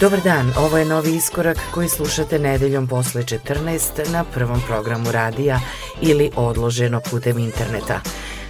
[0.00, 5.60] Dobar dan, ovo je novi iskorak koji slušate nedeljom posle 14 na prvom programu radija
[6.00, 8.00] ili odloženo putem interneta.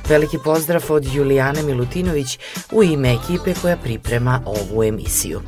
[0.08, 2.38] Veliki pozdrav od Julijane Milutinović
[2.72, 5.40] u ime ekipe koja priprema ovu emisiju.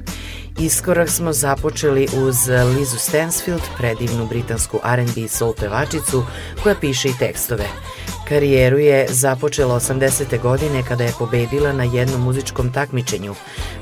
[0.60, 6.24] Iskorak smo započeli uz Lizu Stansfield, predivnu britansku R&B soul pevačicu
[6.62, 7.64] koja piše i tekstove.
[8.30, 10.40] Karijeru je započela 80.
[10.42, 13.34] godine kada je pobedila na jednom muzičkom takmičenju.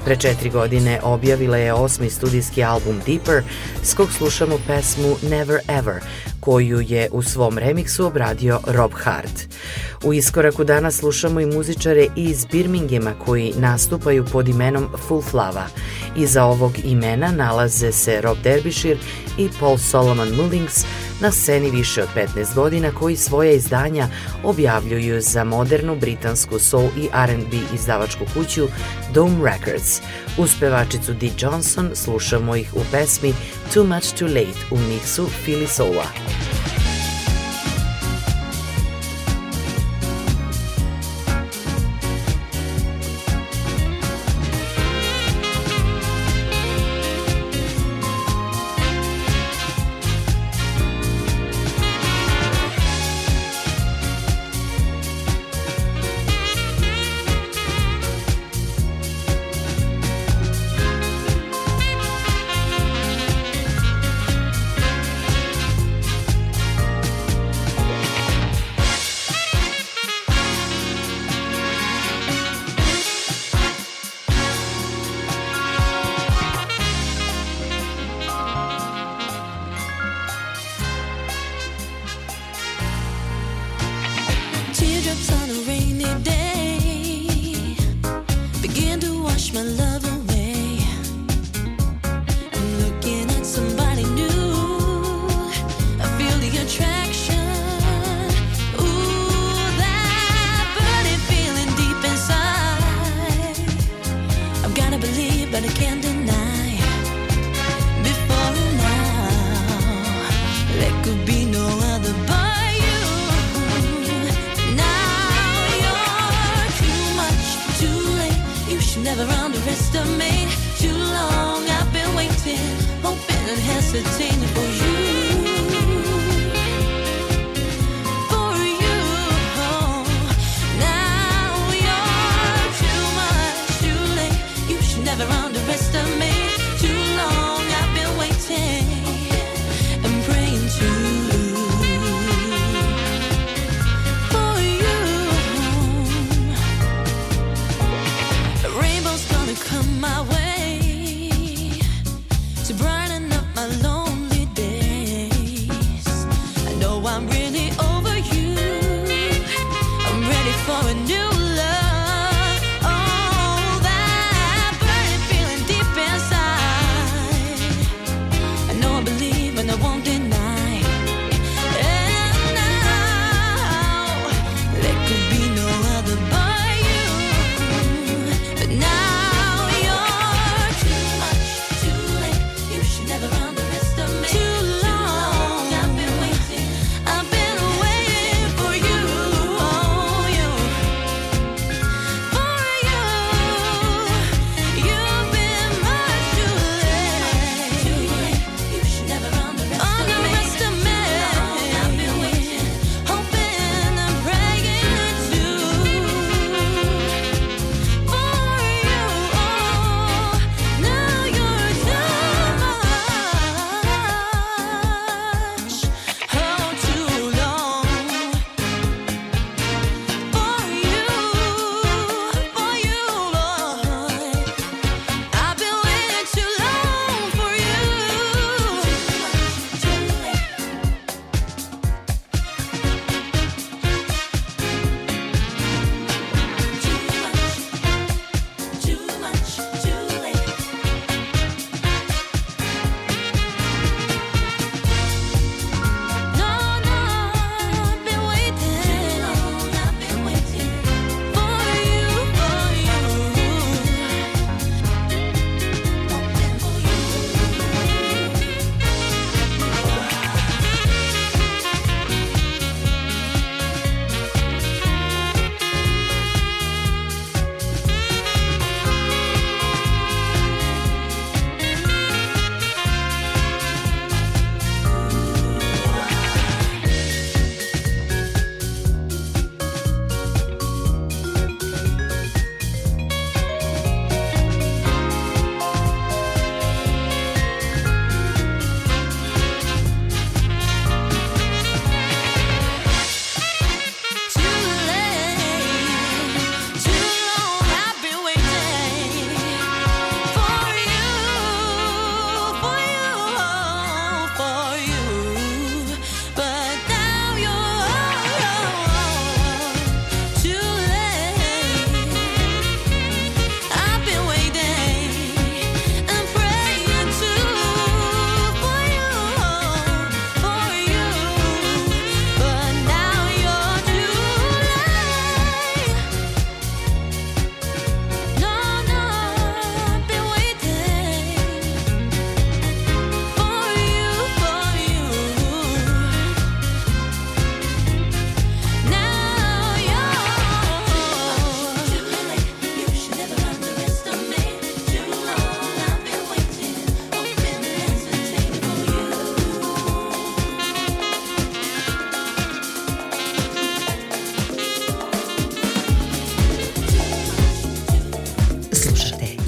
[0.05, 3.43] Pre četiri godine objavila je osmi studijski album Deeper,
[3.83, 6.03] s kog slušamo pesmu Never Ever,
[6.40, 9.49] koju je u svom remiksu obradio Rob Hart.
[10.05, 15.67] U iskoraku danas slušamo i muzičare iz Birminghama koji nastupaju pod imenom Full Flava.
[16.17, 18.96] Iza ovog imena nalaze se Rob Derbyshire
[19.38, 20.85] i Paul Solomon Mullings,
[21.20, 24.08] na sceni više od 15 godina koji svoje izdanja
[24.44, 28.69] objavljuju za modernu britansku soul i R&B izdavačku kuću
[29.14, 30.00] Dome Records.
[30.38, 33.32] Uz pevačicu Dee Johnson slušamo ih u pesmi
[33.73, 36.58] Too Much Too Late, un mix su Philly Soa.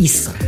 [0.00, 0.39] Iskorak.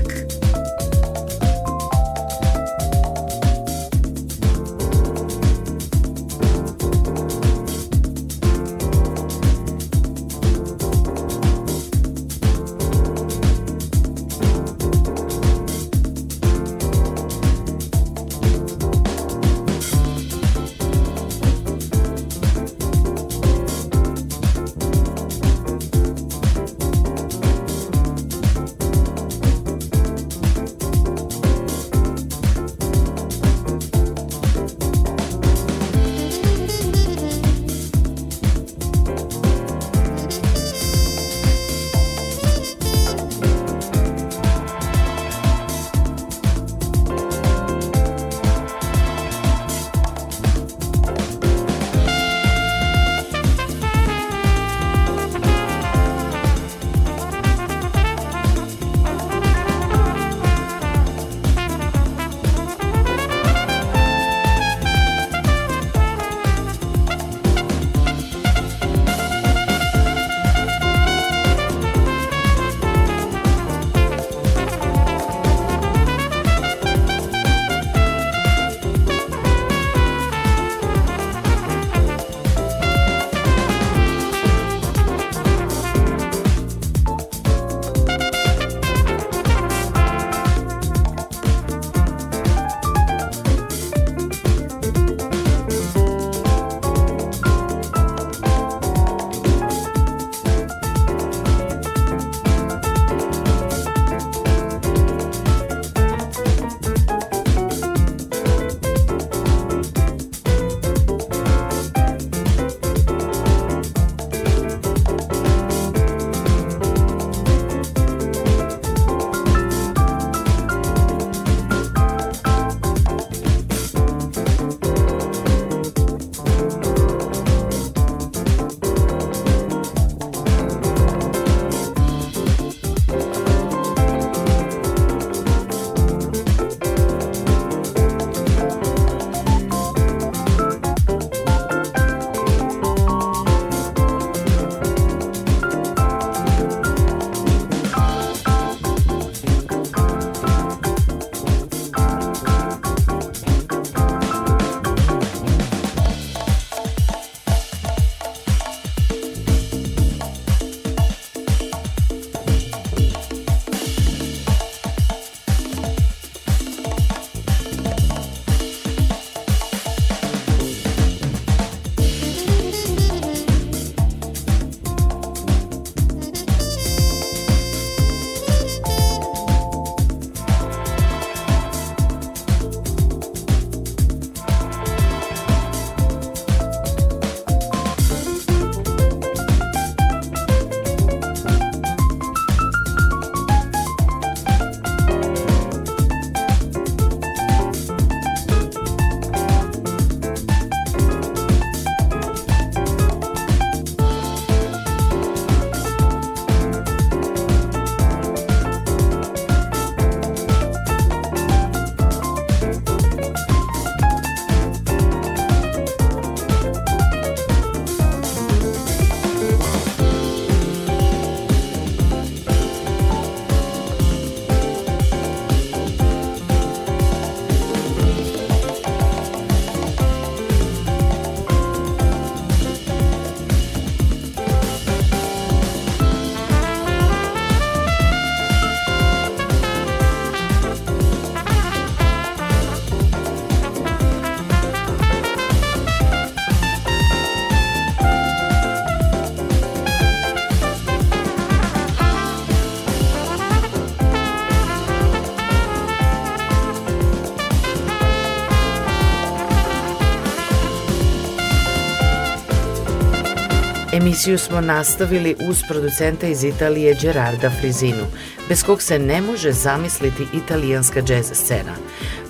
[264.13, 268.05] Emisiju smo nastavili uz producenta iz Italije Gerarda Frizinu,
[268.49, 271.75] bez kog se ne može zamisliti italijanska džez scena.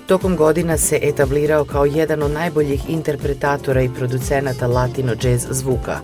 [0.07, 6.01] Tokom godina se etablirao kao jedan od najboljih interpretatora i producenata latino jazz zvuka.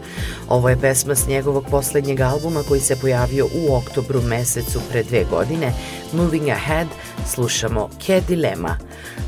[0.49, 5.25] Ovo je pesma s njegovog poslednjeg albuma koji se pojavio u oktobru mesecu pre dve
[5.31, 5.73] godine,
[6.13, 6.89] Moving Ahead,
[7.27, 8.77] Slušamo Cat Dilemma.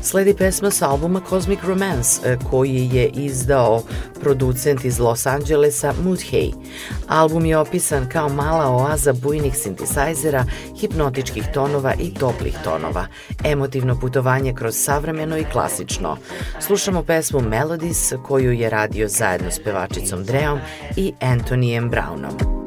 [0.03, 3.83] Sledi pesma sa albuma Cosmic Romance e, koji je izdao
[4.21, 6.51] producent iz Los Angelesa Mood Hay.
[7.07, 10.45] Album je opisan kao mala oaza bujnih sintisajzera,
[10.79, 13.05] hipnotičkih tonova i toplih tonova,
[13.43, 16.17] emotivno putovanje kroz savremeno i klasično.
[16.59, 20.59] Slušamo pesmu Melodies koju je radio zajedno s pevačicom Dreom
[20.95, 22.61] i Antonijem Brownom.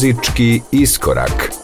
[0.00, 1.59] Muzički iskorak.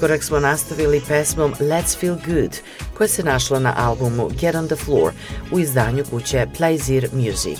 [0.00, 2.56] Iskorak smo nastavili pesmom Let's Feel Good,
[2.94, 5.12] koja se našla na albumu Get on the Floor
[5.52, 7.58] u izdanju kuće Plaisir Music.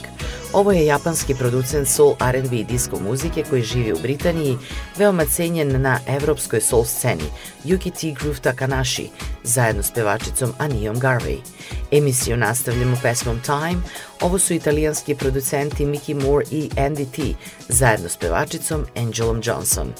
[0.52, 4.58] Ovo je japanski producent soul R&B i disco muzike koji živi u Britaniji,
[4.96, 7.24] veoma cenjen na evropskoj soul sceni,
[7.64, 8.20] Yuki T.
[8.20, 9.08] Groove Takanashi,
[9.44, 11.38] zajedno s pevačicom Anijom Garvey.
[11.90, 13.82] Emisiju nastavljamo pesmom Time,
[14.20, 17.22] ovo su italijanski producenti Mickey Moore i Andy T,
[17.68, 19.92] zajedno s pevačicom Angelom Johnson.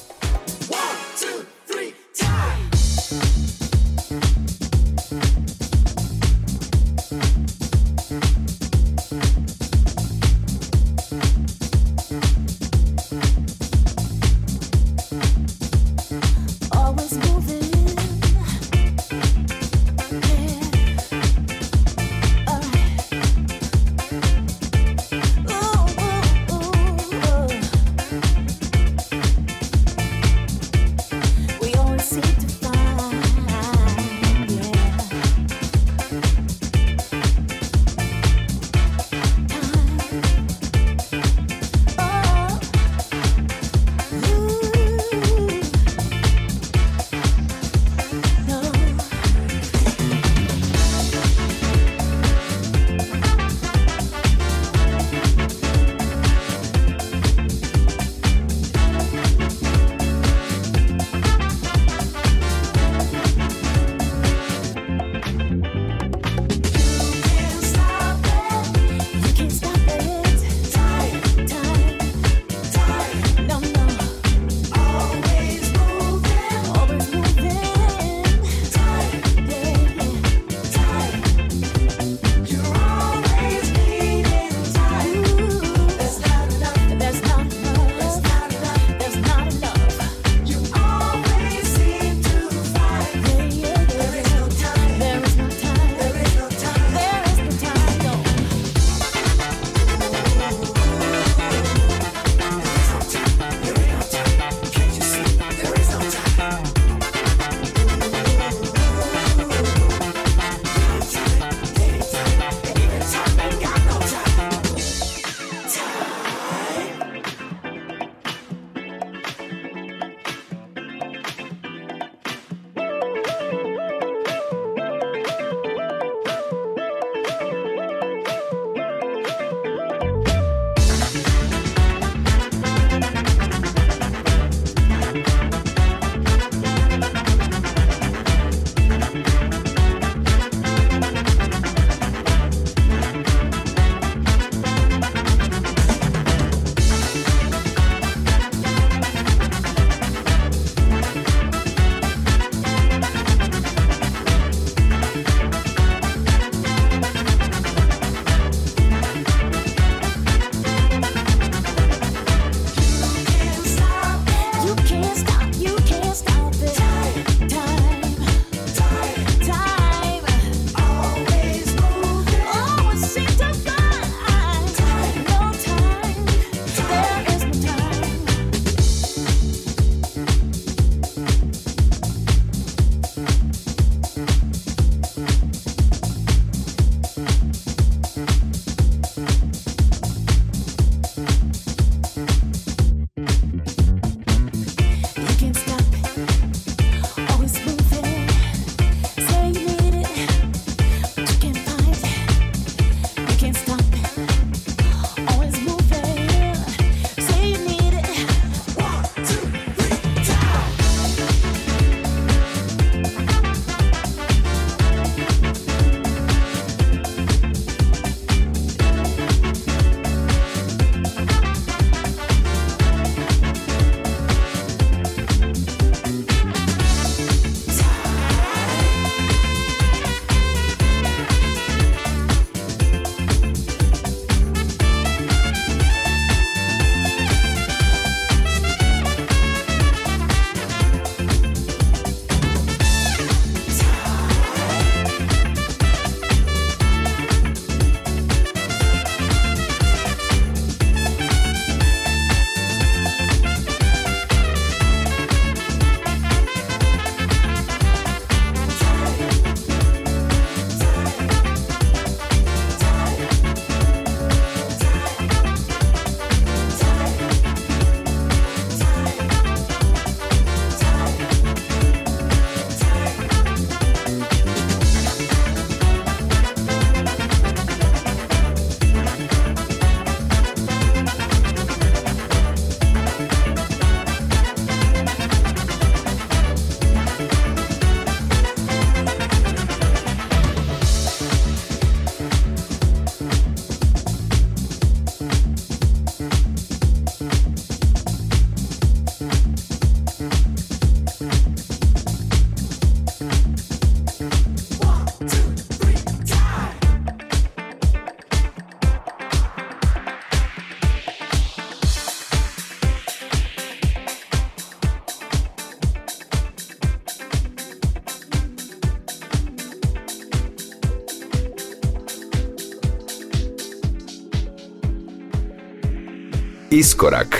[326.71, 327.30] Iskorak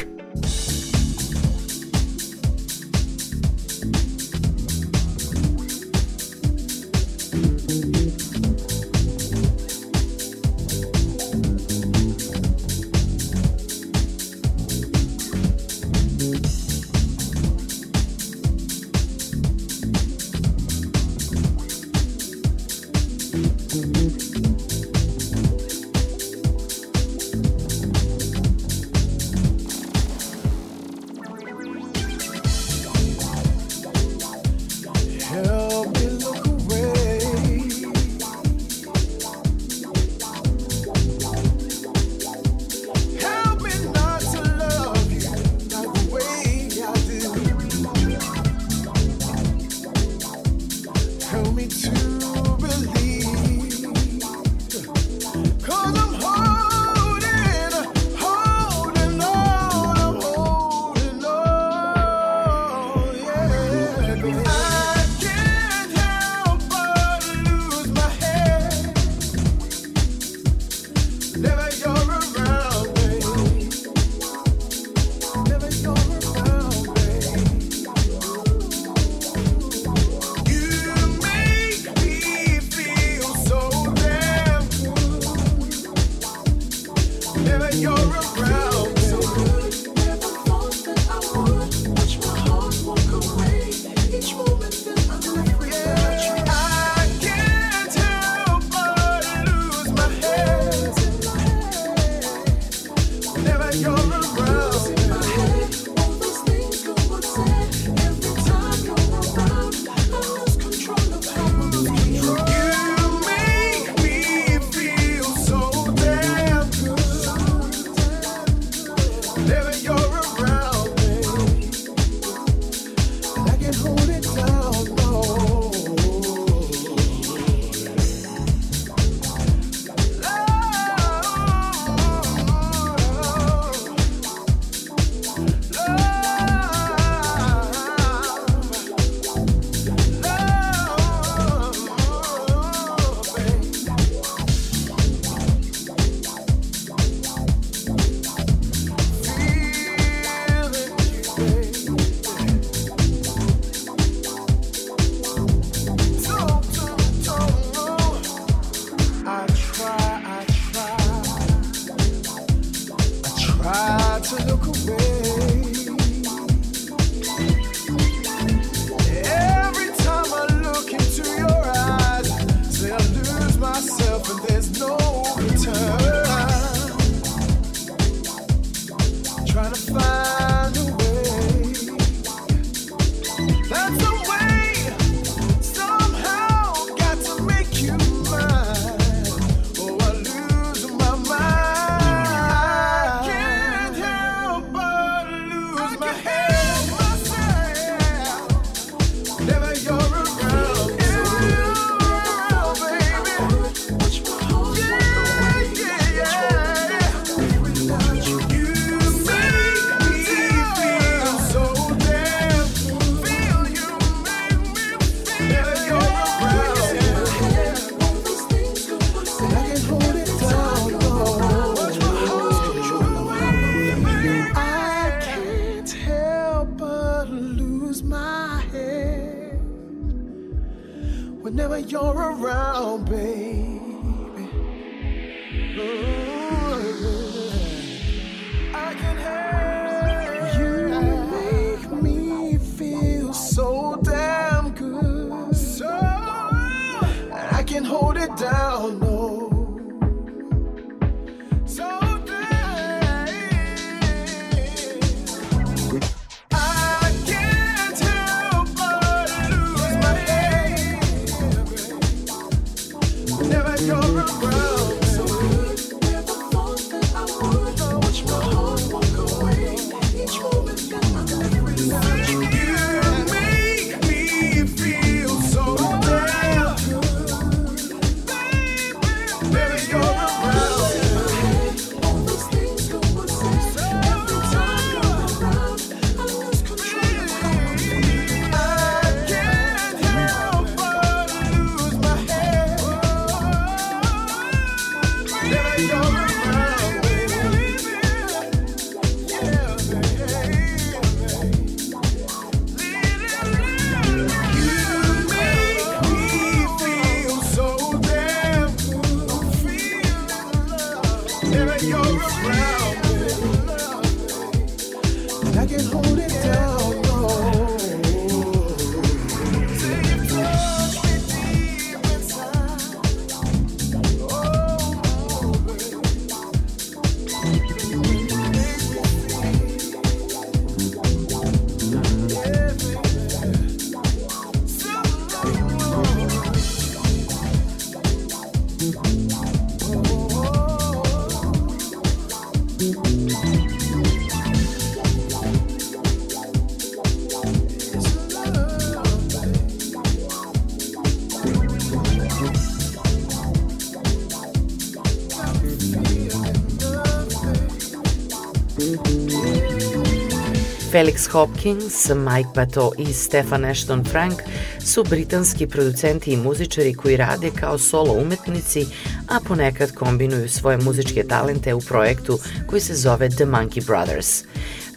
[360.91, 364.33] Felix Hopkins, Mike Bato i Stefan Ashton Frank
[364.79, 368.85] su britanski producenti i muzičari koji rade kao solo umetnici,
[369.27, 374.43] a ponekad kombinuju svoje muzičke talente u projektu koji se zove The Monkey Brothers.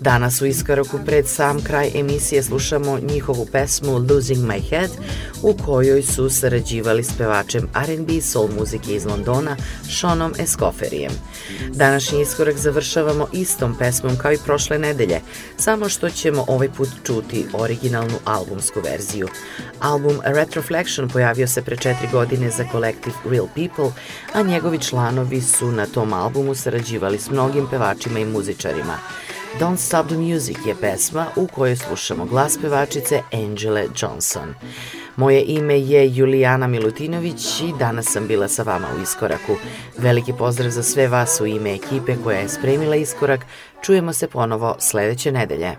[0.00, 4.90] Danas u iskoraku pred sam kraj emisije slušamo njihovu pesmu Losing My Head
[5.42, 9.56] u kojoj su sarađivali s pevačem R&B soul muzike iz Londona
[10.00, 11.12] Seanom Escoferijem.
[11.70, 15.20] Današnji iskorak završavamo istom pesmom kao i prošle nedelje,
[15.56, 19.28] samo što ćemo ovaj put čuti originalnu albumsku verziju.
[19.80, 23.92] Album Retroflection pojavio se pre četiri godine za kolektiv Real People,
[24.32, 28.98] a njegovi članovi su na tom albumu sarađivali s mnogim pevačima i muzičarima.
[29.60, 34.54] Don't Stop the Music je pesma u kojoj slušamo glas pevačice Angele Johnson.
[35.16, 39.56] Moje ime je Julijana Milutinović i danas sam bila sa vama u Iskoraku.
[39.98, 43.40] Veliki pozdrav za sve vas u ime ekipe koja je spremila Iskorak.
[43.82, 45.76] Čujemo se ponovo sledeće nedelje.